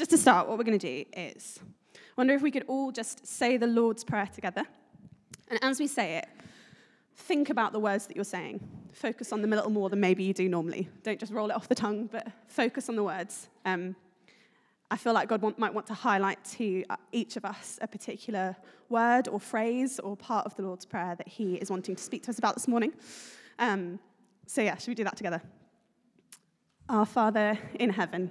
[0.00, 1.60] just to start, what we're going to do is
[2.16, 4.62] wonder if we could all just say the Lord's Prayer together.
[5.48, 6.26] And as we say it,
[7.14, 8.66] think about the words that you're saying.
[8.94, 10.88] Focus on them a little more than maybe you do normally.
[11.02, 13.50] Don't just roll it off the tongue, but focus on the words.
[13.66, 13.94] Um,
[14.90, 17.86] I feel like God want, might want to highlight to uh, each of us a
[17.86, 18.56] particular
[18.88, 22.22] word or phrase or part of the Lord's Prayer that He is wanting to speak
[22.22, 22.94] to us about this morning.
[23.58, 23.98] Um,
[24.46, 25.42] so, yeah, should we do that together?
[26.88, 28.30] Our Father in heaven,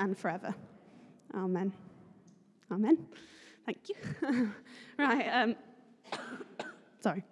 [0.00, 0.54] and forever.
[1.34, 1.72] Amen.
[2.72, 3.06] Amen.
[3.66, 4.52] Thank you.
[4.98, 5.28] right.
[5.28, 5.54] Um,
[7.00, 7.22] sorry.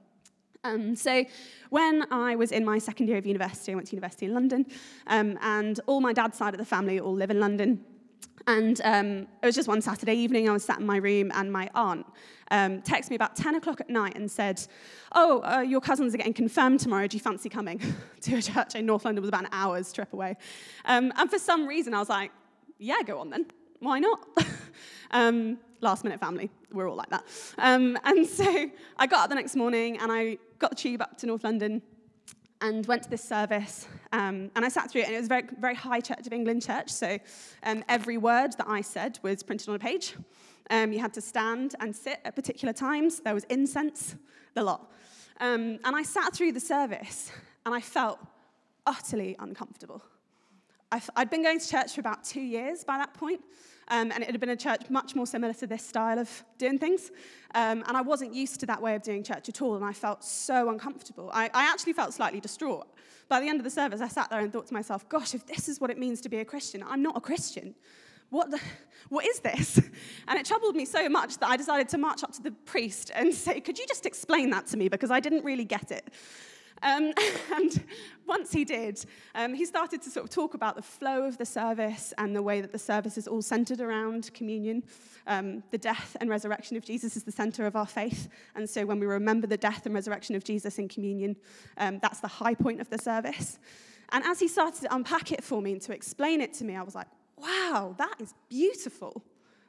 [0.64, 1.24] Um, so,
[1.70, 4.66] when I was in my second year of university, I went to university in London,
[5.06, 7.84] um, and all my dad's side of the family all live in London.
[8.46, 11.52] And um, it was just one Saturday evening, I was sat in my room, and
[11.52, 12.06] my aunt
[12.50, 14.64] um, texted me about 10 o'clock at night and said,
[15.12, 17.06] Oh, uh, your cousins are getting confirmed tomorrow.
[17.06, 17.80] Do you fancy coming
[18.22, 19.18] to a church in North London?
[19.18, 20.36] It was about an hour's trip away.
[20.84, 22.32] Um, and for some reason, I was like,
[22.78, 23.46] Yeah, go on then.
[23.80, 24.26] Why not?
[25.10, 27.24] Um, last minute family, we're all like that.
[27.56, 31.16] Um, and so I got up the next morning and I got the tube up
[31.18, 31.82] to North London
[32.60, 33.86] and went to this service.
[34.12, 36.62] Um, and I sat through it, and it was very, very high Church of England
[36.62, 36.90] church.
[36.90, 37.18] So
[37.62, 40.14] um, every word that I said was printed on a page.
[40.70, 43.20] Um, you had to stand and sit at particular times.
[43.20, 44.16] There was incense,
[44.54, 44.90] the lot.
[45.40, 47.30] Um, and I sat through the service,
[47.64, 48.18] and I felt
[48.86, 50.02] utterly uncomfortable.
[50.90, 53.40] I had been going to church for about two years by that point,
[53.88, 56.78] um, and it had been a church much more similar to this style of doing
[56.78, 57.10] things.
[57.54, 59.92] Um, and I wasn't used to that way of doing church at all, and I
[59.92, 61.30] felt so uncomfortable.
[61.32, 62.86] I, I actually felt slightly distraught.
[63.28, 65.46] By the end of the service, I sat there and thought to myself, gosh, if
[65.46, 67.74] this is what it means to be a Christian, I'm not a Christian.
[68.30, 68.60] What, the,
[69.08, 69.80] what is this?
[70.28, 73.10] And it troubled me so much that I decided to march up to the priest
[73.14, 74.88] and say, Could you just explain that to me?
[74.88, 76.12] Because I didn't really get it.
[76.82, 77.12] Um,
[77.54, 77.84] and
[78.26, 81.46] once he did, um, he started to sort of talk about the flow of the
[81.46, 84.82] service and the way that the service is all centered around communion.
[85.26, 88.28] Um, the death and resurrection of Jesus is the center of our faith.
[88.54, 91.36] And so when we remember the death and resurrection of Jesus in communion,
[91.76, 93.58] um, that's the high point of the service.
[94.10, 96.76] And as he started to unpack it for me and to explain it to me,
[96.76, 99.22] I was like, wow, that is beautiful.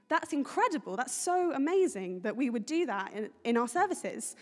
[0.08, 0.96] That's incredible.
[0.96, 4.36] That's so amazing that we would do that in, in our services.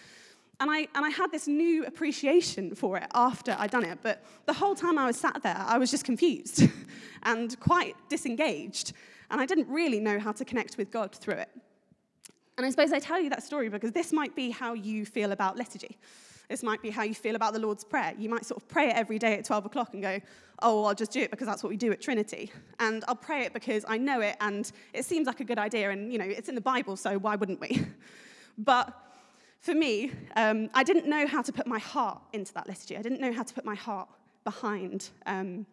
[0.60, 4.24] And I, and I had this new appreciation for it after I'd done it, but
[4.48, 6.64] the whole time I was sat there, I was just confused
[7.24, 8.94] and quite disengaged,
[9.30, 11.50] and I didn't really know how to connect with God through it.
[12.58, 15.32] And I suppose I tell you that story because this might be how you feel
[15.32, 15.98] about liturgy.
[16.50, 18.14] This might be how you feel about the Lord's Prayer.
[18.18, 20.20] You might sort of pray it every day at 12 o'clock and go,
[20.62, 22.52] oh, well, I'll just do it because that's what we do at Trinity.
[22.80, 25.92] And I'll pray it because I know it and it seems like a good idea
[25.92, 27.86] and, you know, it's in the Bible, so why wouldn't we?
[28.60, 29.07] But
[29.68, 32.96] for me, um, I didn't know how to put my heart into that liturgy.
[32.96, 34.08] I didn't know how to put my heart
[34.46, 35.66] behind um,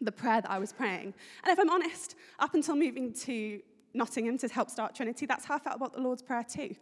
[0.00, 1.12] the prayer that I was praying.
[1.42, 3.60] And if I'm honest, up until moving to
[3.94, 6.76] Nottingham to help start Trinity, that's how I felt about the Lord's Prayer too.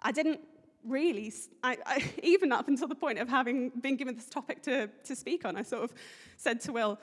[0.00, 0.40] I didn't
[0.86, 4.88] really, I, I, even up until the point of having been given this topic to,
[5.04, 5.92] to speak on, I sort of
[6.38, 6.98] said to Will,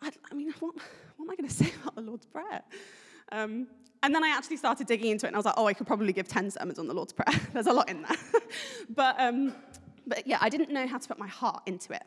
[0.00, 0.76] I, I mean, what,
[1.18, 2.62] what am I going to say about the Lord's Prayer?
[3.32, 3.66] Um,
[4.02, 5.86] and then I actually started digging into it, and I was like, oh, I could
[5.86, 7.38] probably give 10 sermons on the Lord's Prayer.
[7.52, 8.16] There's a lot in there.
[8.90, 9.54] but, um,
[10.06, 12.02] but yeah, I didn't know how to put my heart into it.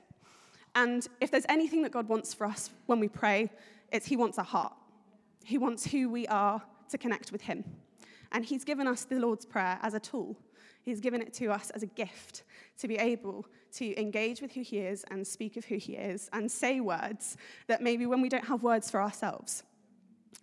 [0.76, 3.52] And if there's anything that God wants for us when we pray,
[3.92, 4.74] it's He wants our heart.
[5.44, 7.64] He wants who we are to connect with Him.
[8.32, 10.36] And He's given us the Lord's Prayer as a tool.
[10.82, 12.44] He's given it to us as a gift
[12.80, 16.30] to be able to engage with who He is and speak of who He is
[16.34, 17.38] and say words
[17.68, 19.64] that maybe when we don't have words for ourselves,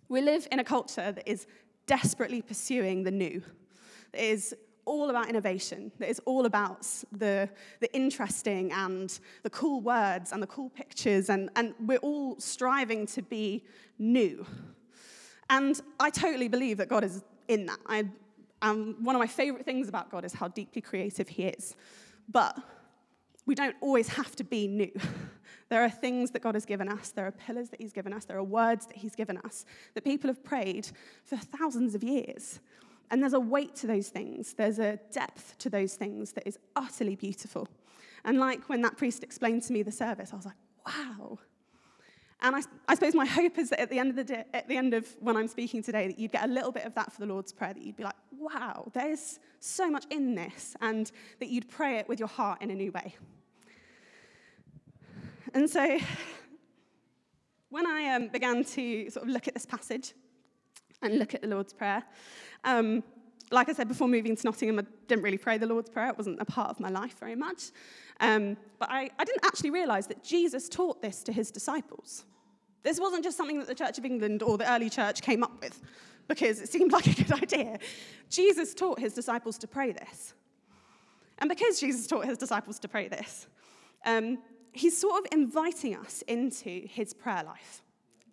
[0.09, 1.47] we live in a culture that is
[1.85, 3.41] desperately pursuing the new,
[4.11, 4.55] that is
[4.85, 7.49] all about innovation, that is all about the,
[7.79, 13.05] the interesting and the cool words and the cool pictures, and, and we're all striving
[13.07, 13.63] to be
[13.99, 14.45] new.
[15.49, 17.79] And I totally believe that God is in that.
[17.85, 18.05] I,
[18.61, 21.75] um, one of my favorite things about God is how deeply creative He is.
[22.29, 22.57] But
[23.45, 24.91] we don't always have to be new.
[25.71, 28.25] There are things that God has given us, there are pillars that He's given us,
[28.25, 29.63] there are words that He's given us
[29.93, 30.89] that people have prayed
[31.23, 32.59] for thousands of years.
[33.09, 36.59] And there's a weight to those things, there's a depth to those things that is
[36.75, 37.69] utterly beautiful.
[38.25, 41.39] And like when that priest explained to me the service, I was like, wow.
[42.41, 44.67] And I, I, suppose my hope is that at the end of the day, at
[44.67, 47.13] the end of when I'm speaking today, that you'd get a little bit of that
[47.13, 51.13] for the Lord's Prayer, that you'd be like, wow, there's so much in this, and
[51.39, 53.15] that you'd pray it with your heart in a new way.
[55.53, 55.99] And so,
[57.69, 60.13] when I um, began to sort of look at this passage
[61.01, 62.03] and look at the Lord's Prayer,
[62.63, 63.03] um,
[63.51, 66.07] like I said before moving to Nottingham, I didn't really pray the Lord's Prayer.
[66.09, 67.71] It wasn't a part of my life very much.
[68.21, 72.23] Um, but I, I didn't actually realize that Jesus taught this to his disciples.
[72.83, 75.59] This wasn't just something that the Church of England or the early church came up
[75.61, 75.81] with
[76.29, 77.77] because it seemed like a good idea.
[78.29, 80.33] Jesus taught his disciples to pray this.
[81.39, 83.47] And because Jesus taught his disciples to pray this,
[84.05, 84.37] um,
[84.71, 87.83] he's sort of inviting us into his prayer life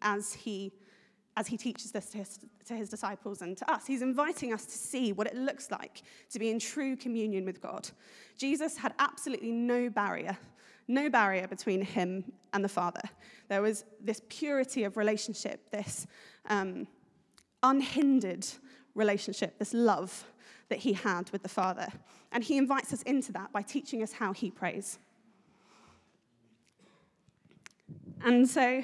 [0.02, 0.72] as he
[1.36, 3.86] as he teaches this to his, to his disciples and to us.
[3.86, 7.60] He's inviting us to see what it looks like to be in true communion with
[7.60, 7.88] God.
[8.36, 10.36] Jesus had absolutely no barrier,
[10.88, 13.02] no barrier between him and the Father.
[13.48, 16.08] There was this purity of relationship, this
[16.48, 16.88] um,
[17.62, 18.44] unhindered
[18.96, 20.24] relationship, this love
[20.70, 21.86] that he had with the Father.
[22.32, 24.98] And he invites us into that by teaching us how he prays.
[28.24, 28.82] And so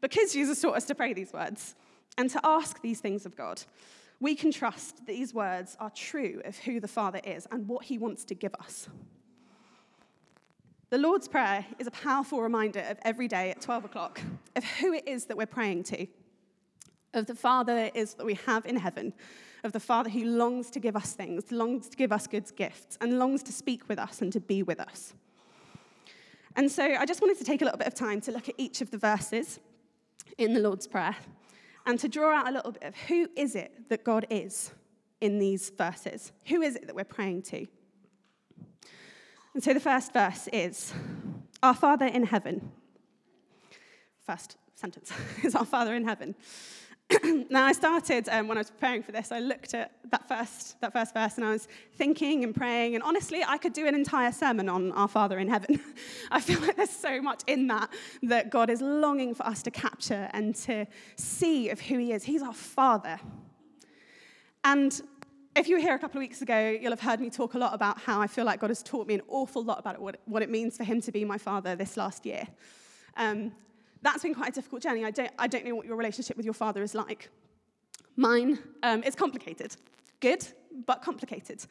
[0.00, 1.74] because Jesus taught us to pray these words
[2.18, 3.62] and to ask these things of God,
[4.20, 7.84] we can trust that these words are true of who the Father is and what
[7.84, 8.88] he wants to give us.
[10.90, 14.20] The Lord's Prayer is a powerful reminder of every day at 12 o'clock
[14.54, 16.06] of who it is that we're praying to,
[17.12, 19.12] of the Father it is that we have in heaven,
[19.64, 22.96] of the Father who longs to give us things, longs to give us good gifts,
[23.00, 25.14] and longs to speak with us and to be with us.
[26.56, 28.54] And so I just wanted to take a little bit of time to look at
[28.56, 29.60] each of the verses
[30.38, 31.14] in the Lord's Prayer
[31.84, 34.72] and to draw out a little bit of who is it that God is
[35.20, 36.32] in these verses?
[36.46, 37.66] Who is it that we're praying to?
[39.54, 40.94] And so the first verse is
[41.62, 42.72] Our Father in heaven.
[44.24, 45.12] First sentence
[45.44, 46.34] is Our Father in heaven.
[47.50, 50.80] now, I started um, when I was preparing for this, I looked at that first,
[50.80, 52.94] that first verse and I was thinking and praying.
[52.94, 55.80] And honestly, I could do an entire sermon on our Father in heaven.
[56.32, 57.90] I feel like there's so much in that
[58.24, 62.24] that God is longing for us to capture and to see of who He is.
[62.24, 63.20] He's our Father.
[64.64, 65.00] And
[65.54, 67.58] if you were here a couple of weeks ago, you'll have heard me talk a
[67.58, 70.20] lot about how I feel like God has taught me an awful lot about what,
[70.24, 72.48] what it means for Him to be my Father this last year.
[73.16, 73.52] Um,
[74.02, 75.04] that's been quite a difficult journey.
[75.04, 77.28] I don't, I don't know what your relationship with your father is like.
[78.16, 79.76] Mine um, is complicated.
[80.20, 80.46] Good,
[80.86, 81.64] but complicated.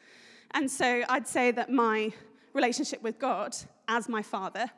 [0.52, 2.12] And so I'd say that my
[2.52, 3.56] relationship with God
[3.88, 4.70] as my father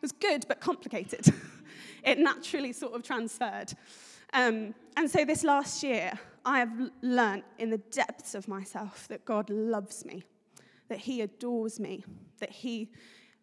[0.00, 1.26] was good, but complicated.
[2.04, 3.72] it naturally sort of transferred.
[4.32, 6.12] Um, and so this last year,
[6.44, 10.22] I have learnt in the depths of myself that God loves me,
[10.88, 12.04] that He adores me,
[12.38, 12.90] that He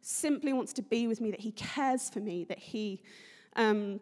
[0.02, 3.02] simply wants to be with me, that He cares for me, that He
[3.56, 4.00] um,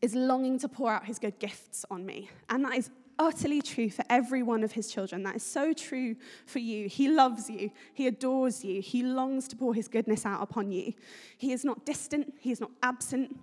[0.00, 2.30] is longing to pour out his good gifts on me.
[2.48, 5.22] And that is utterly true for every one of his children.
[5.24, 6.14] That is so true
[6.46, 6.88] for you.
[6.88, 10.92] He loves you, he adores you, he longs to pour his goodness out upon you.
[11.36, 13.36] He is not distant, he is not absent.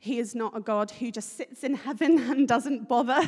[0.00, 3.26] He is not a God who just sits in heaven and doesn't bother.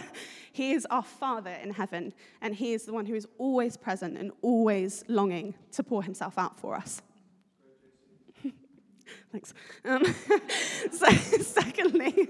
[0.53, 4.19] He is our Father in heaven, and He is the one who is always present
[4.19, 7.01] and always longing to pour Himself out for us.
[9.33, 9.55] Thanks.
[9.85, 10.05] Um,
[10.93, 12.29] so, secondly,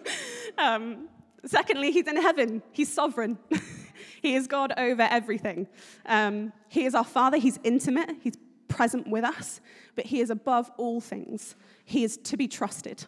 [0.59, 1.09] um,
[1.45, 2.63] secondly, he's in heaven.
[2.73, 3.39] He's sovereign.
[4.23, 5.69] he is God over everything.
[6.07, 7.37] Um, he is our Father.
[7.37, 8.11] He's intimate.
[8.23, 8.35] He's
[8.69, 9.61] present with us,
[9.95, 11.55] but he is above all things.
[11.85, 13.05] He is to be trusted.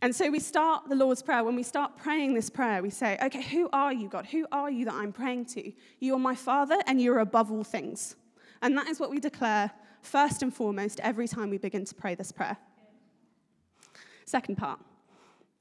[0.00, 1.44] And so we start the Lord's Prayer.
[1.44, 4.26] When we start praying this prayer, we say, Okay, who are you, God?
[4.26, 5.72] Who are you that I'm praying to?
[6.00, 8.16] You are my Father, and you're above all things.
[8.60, 9.70] And that is what we declare
[10.04, 12.56] first and foremost every time we begin to pray this prayer.
[14.24, 14.80] Second part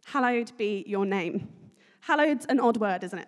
[0.06, 1.48] Hallowed be your name.
[2.02, 3.28] Hallowed's an odd word, isn't it?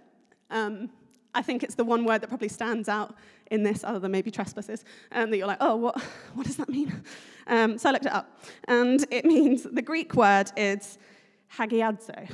[0.50, 0.90] Um,
[1.34, 3.16] I think it's the one word that probably stands out
[3.52, 6.02] in this, other than maybe trespasses, um, that you're like, oh, what,
[6.34, 7.04] what does that mean?
[7.48, 10.98] Um, so I looked it up, and it means the Greek word is
[11.58, 12.28] hagiadzo.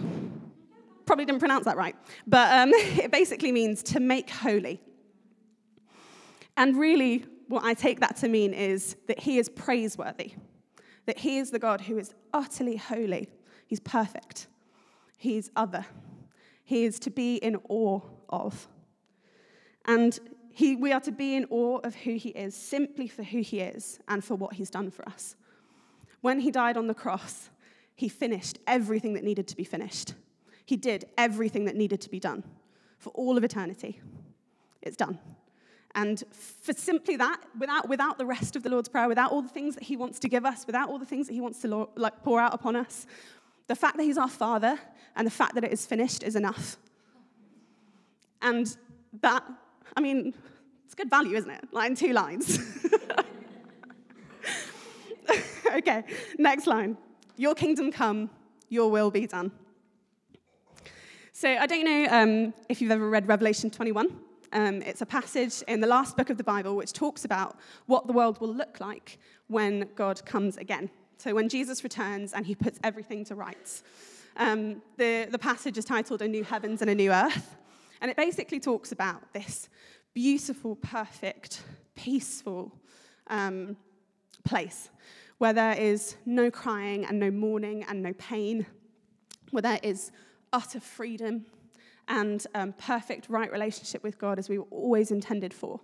[1.06, 1.96] Probably didn't pronounce that right,
[2.26, 4.82] but um, it basically means to make holy.
[6.58, 10.34] And really, what I take that to mean is that he is praiseworthy,
[11.05, 13.29] that he is the God who is utterly holy.
[13.67, 14.48] He's perfect,
[15.17, 15.86] he's other,
[16.63, 18.67] he is to be in awe of.
[19.86, 20.17] And
[20.53, 23.60] he, we are to be in awe of who he is simply for who he
[23.60, 25.36] is and for what he's done for us.
[26.22, 27.50] When he died on the cross,
[27.96, 30.13] he finished everything that needed to be finished.
[30.65, 32.43] He did everything that needed to be done
[32.98, 34.00] for all of eternity.
[34.81, 35.20] It's done.
[35.95, 39.50] And for simply that, without, without the rest of the Lord's Prayer, without all the
[39.50, 41.89] things that He wants to give us, without all the things that He wants to
[41.95, 43.05] like, pour out upon us,
[43.67, 44.79] The fact that He's our Father
[45.15, 46.77] and the fact that it is finished is enough.
[48.41, 48.75] And
[49.21, 49.43] that,
[49.95, 50.33] I mean,
[50.86, 51.67] it's good value, isn't it?
[51.71, 52.60] Like two lines.
[55.74, 56.03] okay,
[56.38, 56.98] next line.
[57.38, 58.29] Your kingdom come,
[58.69, 59.51] your will be done.
[61.33, 64.31] So I don't know um, if you've ever read Revelation 21.
[64.53, 68.08] Um, it's a passage in the last book of the Bible which talks about what
[68.08, 69.17] the world will look like
[69.48, 70.89] when God comes again.
[71.17, 73.84] So when Jesus returns and he puts everything to rights.
[74.38, 77.55] Um, the, the passage is titled A New Heavens and a New Earth.
[78.01, 79.70] And it basically talks about this
[80.13, 81.63] beautiful, perfect,
[81.96, 82.74] peaceful
[83.27, 83.77] um,
[84.43, 84.89] place
[85.38, 88.65] where there is no crying and no mourning and no pain,
[89.51, 90.12] where there is
[90.53, 91.46] utter freedom
[92.12, 95.80] and um, perfect right relationship with God as we were always intended for.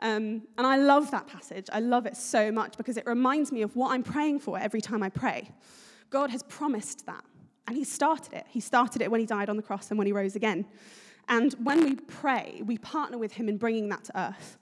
[0.00, 1.68] Um, and I love that passage.
[1.72, 4.80] I love it so much because it reminds me of what I'm praying for every
[4.80, 5.52] time I pray.
[6.10, 7.24] God has promised that,
[7.68, 8.46] and He started it.
[8.48, 10.66] He started it when He died on the cross and when He rose again.
[11.28, 14.58] And when we pray, we partner with Him in bringing that to earth.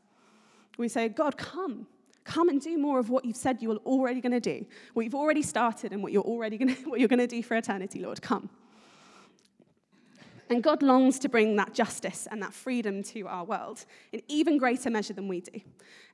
[0.76, 1.86] We say, God, come.
[2.24, 5.14] Come and do more of what you've said you're already going to do, what you've
[5.14, 8.20] already started, and what you're already going what you're going to do for eternity, Lord.
[8.20, 8.50] Come.
[10.50, 14.58] And God longs to bring that justice and that freedom to our world in even
[14.58, 15.60] greater measure than we do.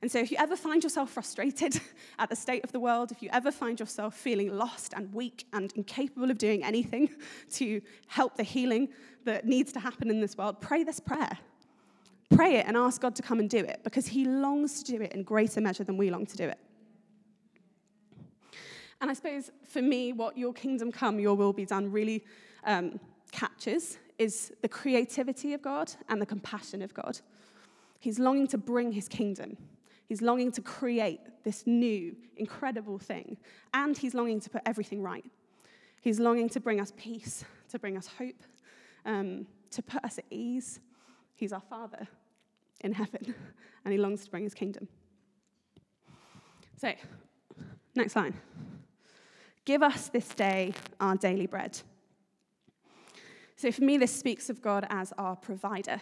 [0.01, 1.79] And so, if you ever find yourself frustrated
[2.19, 5.45] at the state of the world, if you ever find yourself feeling lost and weak
[5.51, 7.09] and incapable of doing anything
[7.53, 8.89] to help the healing
[9.25, 11.37] that needs to happen in this world, pray this prayer.
[12.29, 15.01] Pray it and ask God to come and do it because He longs to do
[15.01, 16.59] it in greater measure than we long to do it.
[19.01, 22.23] And I suppose for me, what your kingdom come, your will be done really
[22.65, 22.99] um,
[23.31, 27.19] captures is the creativity of God and the compassion of God.
[27.99, 29.57] He's longing to bring his kingdom.
[30.07, 33.37] He's longing to create this new, incredible thing.
[33.73, 35.25] And he's longing to put everything right.
[36.01, 38.41] He's longing to bring us peace, to bring us hope,
[39.05, 40.79] um, to put us at ease.
[41.35, 42.07] He's our Father
[42.81, 43.33] in heaven,
[43.85, 44.87] and he longs to bring his kingdom.
[46.77, 46.93] So,
[47.95, 48.33] next line.
[49.65, 51.79] Give us this day our daily bread.
[53.59, 55.99] So for me, this speaks of God as our provider.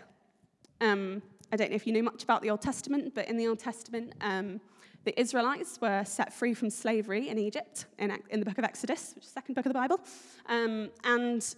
[0.79, 3.47] Um, I don't know if you know much about the Old Testament, but in the
[3.47, 4.61] Old Testament, um,
[5.05, 9.13] the Israelites were set free from slavery in Egypt in, in, the book of Exodus,
[9.15, 9.99] which is the second book of the Bible.
[10.45, 11.55] Um, and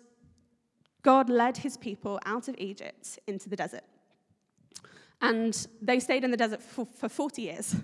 [1.02, 3.84] God led his people out of Egypt into the desert.
[5.22, 7.76] And they stayed in the desert for, for 40 years.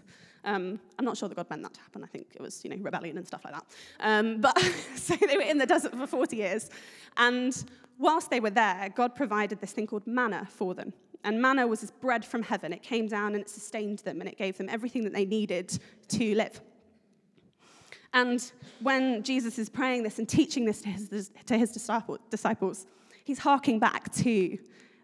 [0.46, 2.04] Um, I'm not sure that God meant that to happen.
[2.04, 3.66] I think it was, you know, rebellion and stuff like that.
[4.00, 4.58] Um, but
[4.96, 6.70] so they were in the desert for 40 years.
[7.18, 7.66] And
[7.98, 10.94] whilst they were there, God provided this thing called manna for them.
[11.24, 12.72] And manna was this bread from heaven.
[12.72, 15.78] It came down and it sustained them and it gave them everything that they needed
[16.10, 16.62] to live.
[18.14, 22.86] And when Jesus is praying this and teaching this to his, to his disciples,
[23.26, 24.58] he's harking back to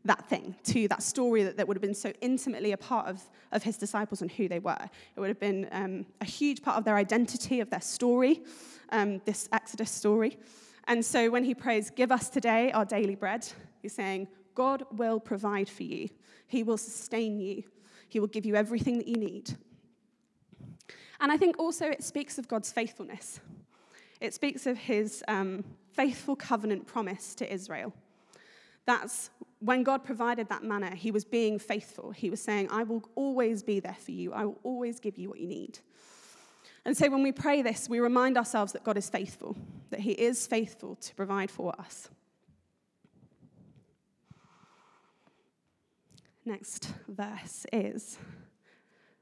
[0.06, 3.22] that thing, to that story that, that would have been so intimately a part of,
[3.52, 4.90] of his disciples and who they were.
[5.16, 8.42] It would have been um, a huge part of their identity, of their story,
[8.90, 10.38] um, this Exodus story.
[10.88, 13.48] And so when he prays, Give us today our daily bread,
[13.82, 16.10] he's saying, God will provide for you,
[16.48, 17.64] He will sustain you,
[18.10, 19.56] He will give you everything that you need.
[21.20, 23.40] And I think also it speaks of God's faithfulness.
[24.20, 27.94] It speaks of His um, faithful covenant promise to Israel.
[28.86, 32.12] That's when God provided that manna, He was being faithful.
[32.12, 35.30] He was saying, I will always be there for you, I will always give you
[35.30, 35.80] what you need.
[36.84, 39.56] And so when we pray this, we remind ourselves that God is faithful,
[39.92, 42.10] that He is faithful to provide for us.
[46.44, 48.18] Next verse is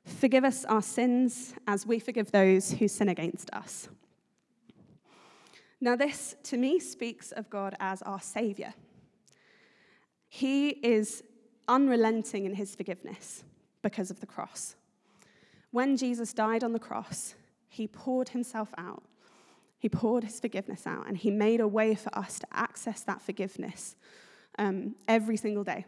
[0.05, 3.89] Forgive us our sins as we forgive those who sin against us.
[5.79, 8.73] Now, this to me speaks of God as our Savior.
[10.29, 11.23] He is
[11.67, 13.43] unrelenting in his forgiveness
[13.81, 14.75] because of the cross.
[15.71, 17.35] When Jesus died on the cross,
[17.67, 19.03] he poured himself out.
[19.79, 23.21] He poured his forgiveness out, and he made a way for us to access that
[23.21, 23.95] forgiveness
[24.57, 25.85] um, every single day.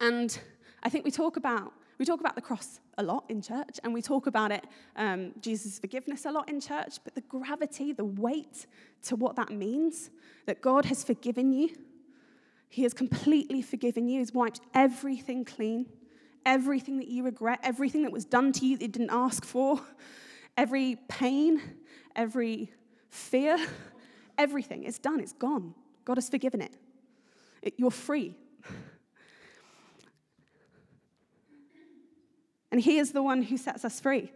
[0.00, 0.36] And
[0.82, 3.94] I think we talk about we talk about the cross a lot in church, and
[3.94, 4.64] we talk about it,
[4.96, 8.66] um, Jesus' forgiveness a lot in church, but the gravity, the weight
[9.04, 10.10] to what that means,
[10.46, 11.70] that God has forgiven you,
[12.68, 15.86] He has completely forgiven you, He's wiped everything clean,
[16.44, 19.80] everything that you regret, everything that was done to you that you didn't ask for,
[20.56, 21.60] Every pain,
[22.14, 22.72] every
[23.10, 23.58] fear,
[24.38, 25.74] everything It's done, it's gone.
[26.04, 26.76] God has forgiven it.
[27.62, 28.34] it you're free.
[32.70, 34.32] And He is the one who sets us free.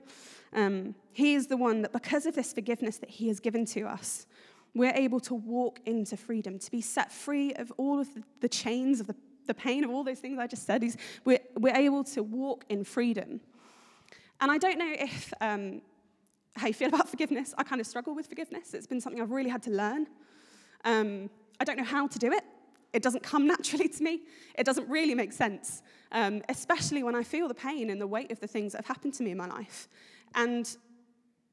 [0.52, 3.82] Um, he is the one that, because of this forgiveness that He has given to
[3.82, 4.26] us,
[4.74, 8.08] we're able to walk into freedom, to be set free of all of
[8.40, 9.14] the, chains of the,
[9.46, 10.84] the pain of all those things I just said.
[11.24, 13.40] We're, we're able to walk in freedom.
[14.40, 15.82] And I don't know if um,
[16.54, 17.54] how you feel about forgiveness.
[17.56, 18.74] I kind of struggle with forgiveness.
[18.74, 20.06] It's been something I've really had to learn.
[20.84, 22.44] Um, I don't know how to do it.
[22.92, 24.20] It doesn't come naturally to me.
[24.56, 25.82] It doesn't really make sense,
[26.12, 28.96] um, especially when I feel the pain and the weight of the things that have
[28.96, 29.88] happened to me in my life.
[30.34, 30.68] And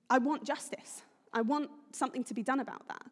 [0.09, 1.01] I want justice.
[1.35, 3.05] I want something to be done about that.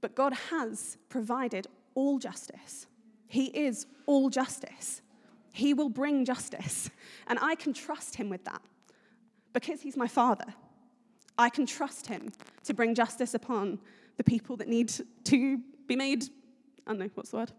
[0.00, 2.86] But God has provided all justice.
[3.28, 5.02] He is all justice.
[5.52, 6.90] He will bring justice.
[7.28, 8.60] And I can trust Him with that
[9.52, 10.46] because He's my Father.
[11.38, 12.32] I can trust Him
[12.64, 13.78] to bring justice upon
[14.16, 14.92] the people that need
[15.24, 16.24] to be made,
[16.86, 17.52] I don't know, what's the word?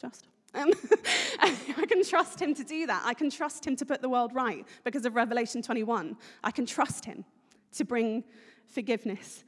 [0.00, 0.26] Just.
[0.54, 0.72] Um,
[1.38, 3.02] I can trust him to do that.
[3.04, 6.16] I can trust him to put the world right because of Revelation 21.
[6.42, 7.24] I can trust him
[7.74, 8.24] to bring
[8.66, 9.44] forgiveness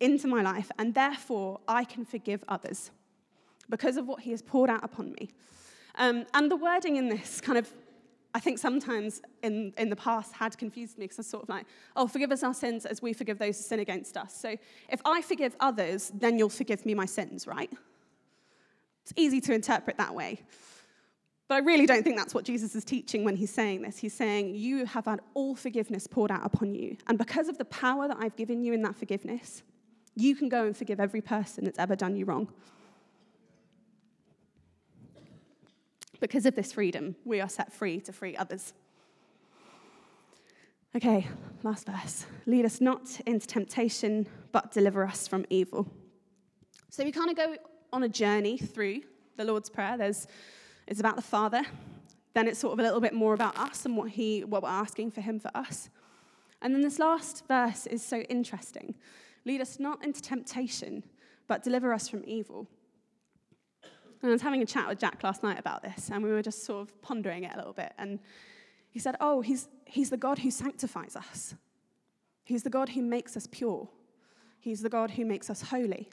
[0.00, 2.90] into my life, and therefore I can forgive others
[3.68, 5.30] because of what he has poured out upon me.
[5.96, 7.70] Um, and the wording in this kind of,
[8.34, 11.48] I think sometimes in, in the past had confused me because I was sort of
[11.48, 14.34] like, oh, forgive us our sins as we forgive those who sin against us.
[14.34, 14.56] So
[14.88, 17.70] if I forgive others, then you'll forgive me my sins, right?
[19.02, 20.40] It's easy to interpret that way.
[21.48, 23.98] But I really don't think that's what Jesus is teaching when he's saying this.
[23.98, 26.96] He's saying, You have had all forgiveness poured out upon you.
[27.08, 29.62] And because of the power that I've given you in that forgiveness,
[30.14, 32.48] you can go and forgive every person that's ever done you wrong.
[36.20, 38.72] Because of this freedom, we are set free to free others.
[40.94, 41.26] Okay,
[41.62, 42.26] last verse.
[42.46, 45.90] Lead us not into temptation, but deliver us from evil.
[46.90, 47.56] So we kind of go
[47.92, 49.00] on a journey through
[49.36, 49.96] the Lord's Prayer.
[49.96, 50.26] There's,
[50.86, 51.62] it's about the Father.
[52.34, 54.68] Then it's sort of a little bit more about us and what, he, what we're
[54.68, 55.88] asking for Him for us.
[56.60, 58.94] And then this last verse is so interesting.
[59.44, 61.02] Lead us not into temptation,
[61.48, 62.68] but deliver us from evil.
[64.22, 66.42] And I was having a chat with Jack last night about this, and we were
[66.42, 67.92] just sort of pondering it a little bit.
[67.98, 68.20] And
[68.90, 71.54] he said, Oh, he's, he's the God who sanctifies us.
[72.44, 73.88] He's the God who makes us pure.
[74.60, 76.08] He's the God who makes us holy.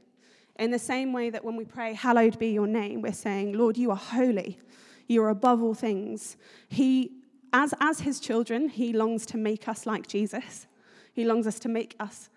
[0.58, 3.77] In the same way that when we pray, Hallowed be your name, we're saying, Lord,
[3.77, 4.60] you are holy.
[5.08, 6.36] You are above all things.
[6.67, 7.12] He,
[7.53, 10.67] as, as his children, he longs to make us like Jesus.
[11.13, 12.30] He longs us to make us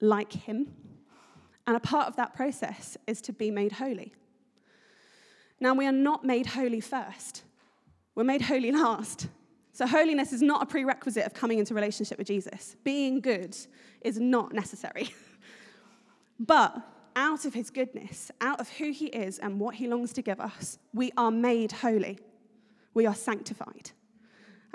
[0.00, 0.72] like him.
[1.66, 4.14] And a part of that process is to be made holy.
[5.58, 7.42] Now, we are not made holy first,
[8.14, 9.28] we're made holy last.
[9.72, 12.76] So, holiness is not a prerequisite of coming into relationship with Jesus.
[12.82, 13.54] Being good
[14.00, 15.14] is not necessary.
[16.40, 16.82] but
[17.14, 20.40] out of his goodness, out of who he is and what he longs to give
[20.40, 22.18] us, we are made holy.
[22.94, 23.90] We are sanctified.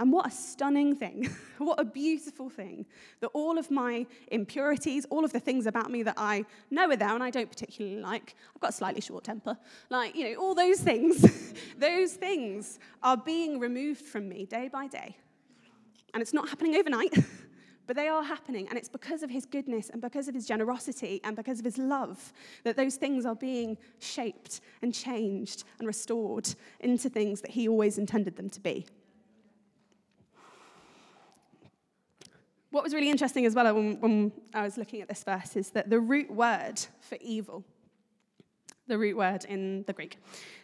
[0.02, 2.88] And what a stunning thing, what a beautiful thing
[3.20, 6.96] that all of my impurities, all of the things about me that I know are
[6.96, 9.56] there and I don't particularly like, I've got a slightly short temper,
[9.92, 14.88] like, you know, all those things, those things are being removed from me day by
[14.88, 15.16] day.
[16.16, 17.14] And it's not happening overnight.
[17.88, 21.20] But they are happening, and it's because of his goodness and because of his generosity
[21.26, 22.32] and because of his love
[22.64, 26.48] that those things are being shaped and changed and restored
[26.80, 28.86] into things that he always intended them to be.
[32.72, 35.72] What was really interesting as well when, when I was looking at this verse is
[35.72, 37.66] that the root word for evil,
[38.88, 40.18] the root word in the Greek,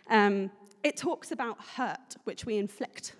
[0.10, 0.50] um,
[0.84, 3.14] it talks about hurt, which we inflict.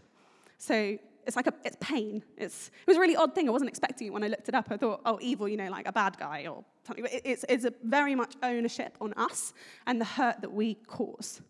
[0.58, 2.24] So it's like a, it's pain.
[2.38, 3.50] It's, it was a really odd thing.
[3.50, 4.68] I wasn't expecting it when I looked it up.
[4.70, 7.04] I thought, oh, evil, you know, like a bad guy or something.
[7.04, 9.54] But it's, it's a very much ownership on us
[9.86, 11.42] and the hurt that we cause.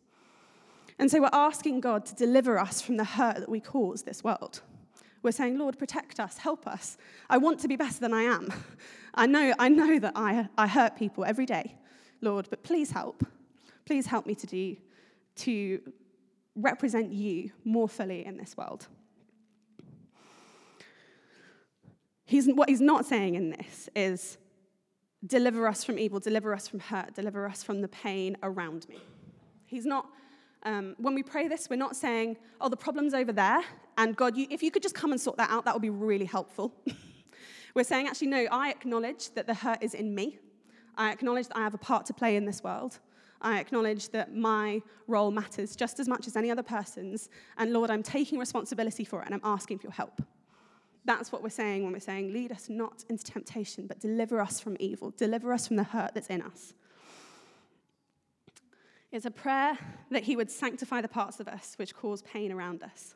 [0.98, 4.24] And so we're asking God to deliver us from the hurt that we cause this
[4.24, 4.62] world.
[5.24, 6.98] We're saying, Lord, protect us, help us.
[7.30, 8.52] I want to be better than I am.
[9.14, 11.76] I know, I know that I, I hurt people every day,
[12.22, 13.26] Lord, but please help.
[13.86, 14.76] Please help me to do,
[15.38, 15.82] to
[16.56, 18.88] represent you more fully in this world.
[22.26, 24.38] He's, what he's not saying in this is
[25.26, 29.00] deliver us from evil, deliver us from hurt, deliver us from the pain around me.
[29.66, 30.10] He's not,
[30.68, 33.64] um, when we pray this, we're not saying, oh, the problem's over there,
[33.98, 35.90] and God, you, if you could just come and sort that out, that would be
[35.90, 36.74] really helpful.
[37.74, 40.40] we're saying, actually, no, I acknowledge that the hurt is in me.
[40.98, 43.00] I acknowledge that I have a part to play in this world.
[43.42, 47.30] I acknowledge that my role matters just as much as any other person's.
[47.58, 50.22] And Lord, I'm taking responsibility for it and I'm asking for your help.
[51.06, 54.60] That's what we're saying when we're saying, lead us not into temptation, but deliver us
[54.60, 56.74] from evil, deliver us from the hurt that's in us.
[59.12, 59.78] It's a prayer
[60.12, 63.16] that He would sanctify the parts of us which cause pain around us.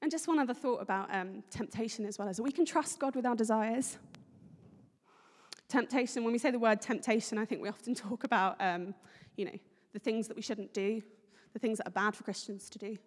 [0.00, 3.14] And just one other thought about um, temptation as well as we can trust God
[3.14, 3.98] with our desires.
[5.68, 8.94] Temptation, when we say the word temptation, I think we often talk about, um,
[9.36, 9.58] you know,
[9.92, 11.02] the things that we shouldn't do,
[11.52, 12.98] the things that are bad for Christians to do.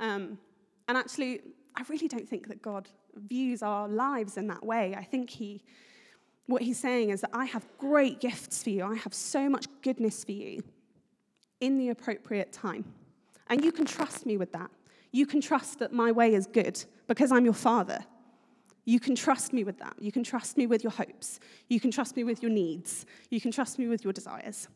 [0.00, 0.38] Um,
[0.88, 1.40] and actually,
[1.76, 4.94] I really don't think that God views our lives in that way.
[4.96, 5.62] I think He,
[6.46, 9.66] what He's saying is that I have great gifts for you, I have so much
[9.82, 10.62] goodness for you
[11.60, 12.84] in the appropriate time.
[13.48, 14.70] And you can trust me with that.
[15.12, 18.04] You can trust that my way is good because I'm your Father.
[18.84, 19.94] You can trust me with that.
[19.98, 21.40] You can trust me with your hopes.
[21.68, 23.04] You can trust me with your needs.
[23.30, 24.68] You can trust me with your desires.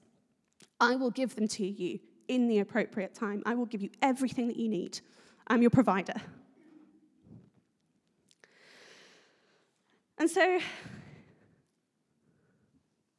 [0.80, 3.42] I will give them to you in the appropriate time.
[3.46, 5.00] I will give you everything that you need.
[5.46, 6.14] I'm your provider.
[10.18, 10.58] And so,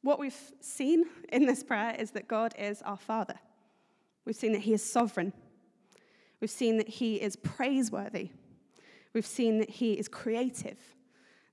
[0.02, 3.38] what we've seen in this prayer is that God is our Father.
[4.24, 5.32] We've seen that He is sovereign.
[6.40, 8.30] We've seen that He is praiseworthy.
[9.14, 10.78] We've seen that He is creative,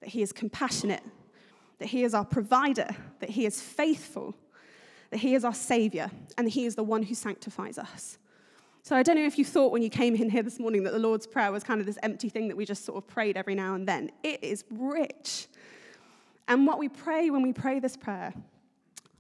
[0.02, 1.04] that He is compassionate,
[1.78, 4.36] that He is our provider, that He is faithful,
[5.12, 8.18] that He is our Savior, and that He is the one who sanctifies us.
[8.82, 10.94] So I don't know if you thought when you came in here this morning that
[10.94, 13.38] the Lord's Prayer was kind of this empty thing that we just sort of prayed
[13.38, 14.10] every now and then.
[14.24, 15.48] It is rich.
[16.50, 18.34] And what we pray when we pray this prayer,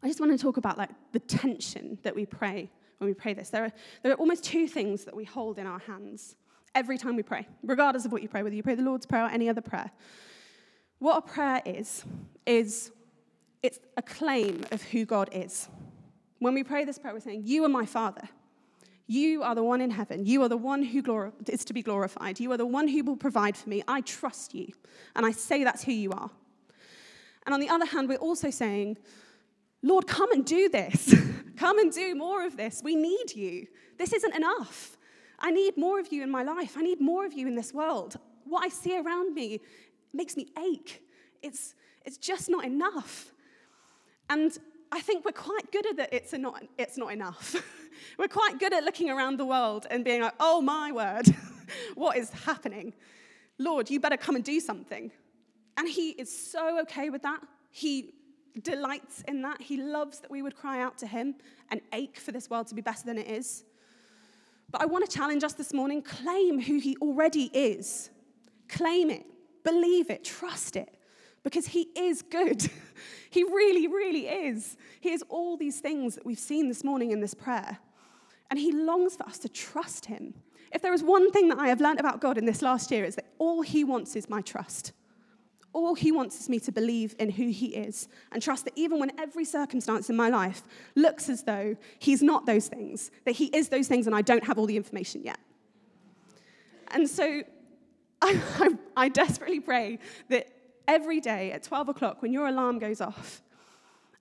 [0.04, 3.34] I just want to talk about like the tension that we pray when we pray
[3.34, 3.50] this.
[3.52, 3.72] There are,
[4.04, 6.36] there are almost two things that we hold in our hands
[6.74, 9.26] every time we pray, regardless of what you pray, whether you pray the Lord's Prayer
[9.26, 9.92] or any other prayer.
[10.98, 12.04] What a prayer is,
[12.46, 12.92] is
[13.62, 15.70] it's a claim of who God is.
[16.40, 18.28] When we pray this prayer, we're saying, You are my Father.
[19.06, 20.26] You are the one in heaven.
[20.26, 22.40] You are the one who glor- is to be glorified.
[22.40, 23.82] You are the one who will provide for me.
[23.88, 24.68] I trust you.
[25.16, 26.30] And I say that's who you are.
[27.46, 28.98] And on the other hand, we're also saying,
[29.82, 31.16] Lord, come and do this.
[31.58, 32.82] come and do more of this.
[32.84, 33.68] We need you.
[33.98, 34.98] This isn't enough.
[35.40, 36.76] I need more of you in my life.
[36.78, 38.18] I need more of you in this world.
[38.44, 39.62] What I see around me
[40.14, 41.02] makes me ache.
[41.42, 41.76] It's,
[42.06, 43.32] it's just not enough.
[44.30, 44.58] And
[44.92, 47.56] I think we're quite good at that it's not, it's not enough.
[48.18, 51.28] we're quite good at looking around the world and being like, oh my word,
[51.96, 52.94] what is happening?
[53.58, 55.12] Lord, you better come and do something.
[55.80, 57.40] And he is so okay with that.
[57.72, 58.14] He
[58.62, 59.62] delights in that.
[59.62, 61.36] He loves that we would cry out to him
[61.72, 63.64] and ache for this world to be better than it is.
[64.70, 68.10] But I want to challenge us this morning claim who he already is.
[68.68, 69.26] Claim it,
[69.64, 70.98] believe it, trust it,
[71.44, 72.70] because he is good.
[73.30, 74.76] he really, really is.
[75.00, 77.80] He is all these things that we've seen this morning in this prayer.
[78.50, 80.34] And he longs for us to trust him.
[80.74, 83.06] If there is one thing that I have learned about God in this last year,
[83.06, 84.92] it's that all he wants is my trust.
[85.72, 89.00] All he wants is me to believe in who he is and trust that even
[89.00, 90.64] when every circumstance in my life
[90.96, 94.44] looks as though he's not those things, that he is those things and I don't
[94.46, 95.40] have all the information yet.
[96.88, 97.44] And so
[98.22, 100.48] I, I, I desperately pray that
[100.88, 103.44] every day at 12 o'clock, when your alarm goes off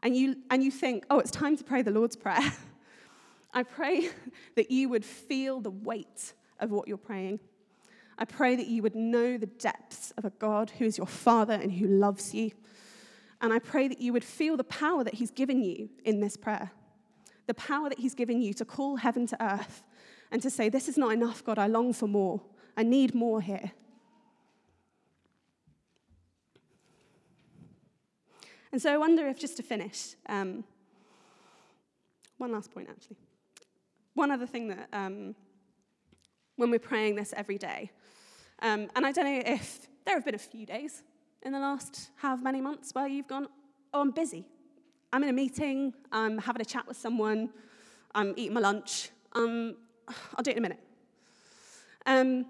[0.03, 2.53] and you, and you think, oh, it's time to pray the Lord's Prayer,
[3.55, 4.11] I pray
[4.57, 7.41] that you would feel the weight of what you're praying
[8.19, 11.55] I pray that you would know the depths of a God who is your Father
[11.55, 12.51] and who loves you.
[13.41, 16.37] And I pray that you would feel the power that He's given you in this
[16.37, 16.73] prayer,
[17.47, 19.85] the power that He's given you to call heaven to earth
[20.33, 21.59] and to say, This is not enough, God.
[21.59, 22.43] I long for more.
[22.77, 23.71] I need more here.
[28.73, 30.65] And so I wonder if, just to finish, um,
[32.37, 33.17] one last point actually.
[34.15, 35.35] One other thing that, um,
[36.59, 37.91] when we're praying this every day,
[38.61, 41.03] um, and I don't know if there have been a few days
[41.43, 43.47] in the last however many months where you've gone,
[43.95, 44.45] oh, I'm busy.
[45.13, 47.51] I'm in a meeting, I'm having a chat with someone,
[48.15, 49.77] I'm eating my lunch, um,
[50.37, 50.81] I'll do it in a minute.
[52.05, 52.47] Um,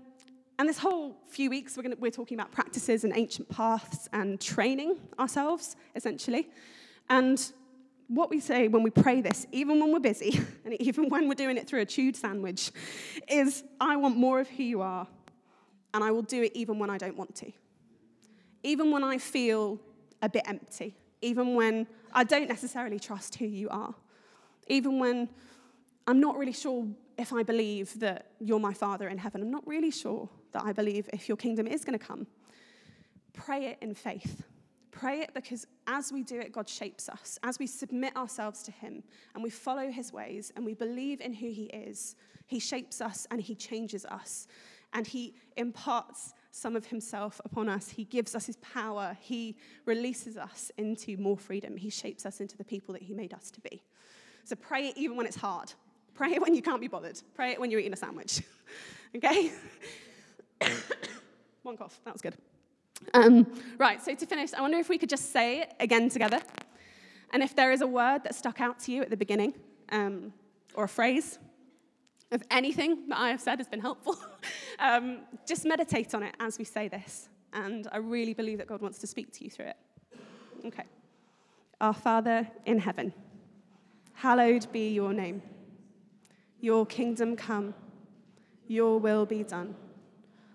[0.58, 4.40] and this whole few weeks, we're, gonna, we're talking about practices and ancient paths and
[4.40, 6.48] training ourselves, essentially.
[7.08, 7.52] And
[8.08, 11.34] what we say when we pray this, even when we're busy, and even when we're
[11.34, 12.72] doing it through a chewed sandwich,
[13.28, 15.06] is I want more of who you are
[15.94, 17.52] and I will do it even when I don't want to.
[18.62, 19.80] Even when I feel
[20.22, 23.94] a bit empty, even when I don't necessarily trust who you are,
[24.66, 25.28] even when
[26.06, 29.66] I'm not really sure if I believe that you're my Father in heaven, I'm not
[29.66, 32.26] really sure that I believe if your kingdom is going to come.
[33.32, 34.42] Pray it in faith.
[34.98, 37.38] Pray it because as we do it, God shapes us.
[37.42, 39.02] As we submit ourselves to Him
[39.34, 43.26] and we follow His ways and we believe in who He is, He shapes us
[43.30, 44.48] and He changes us
[44.94, 47.88] and he imparts some of himself upon us.
[47.88, 49.16] He gives us his power.
[49.20, 51.76] He releases us into more freedom.
[51.76, 53.82] He shapes us into the people that he made us to be.
[54.44, 55.72] So pray it even when it's hard.
[56.14, 57.20] Pray it when you can't be bothered.
[57.34, 58.42] Pray it when you're eating a sandwich.
[59.16, 59.52] okay?
[61.62, 62.00] One cough.
[62.04, 62.34] That was good.
[63.14, 63.46] Um,
[63.78, 66.40] right, so to finish, I wonder if we could just say it again together.
[67.32, 69.54] And if there is a word that stuck out to you at the beginning,
[69.90, 70.32] um,
[70.74, 71.38] or a phrase,
[72.30, 74.16] if anything that I have said has been helpful,
[74.78, 77.28] um, just meditate on it as we say this.
[77.52, 79.76] And I really believe that God wants to speak to you through it.
[80.66, 80.84] Okay.
[81.80, 83.14] Our Father in heaven,
[84.12, 85.42] hallowed be your name.
[86.60, 87.72] Your kingdom come,
[88.66, 89.76] your will be done,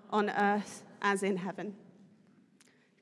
[0.09, 1.75] on earth as in heaven.